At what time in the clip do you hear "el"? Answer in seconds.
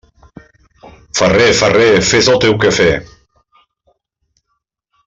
2.35-2.41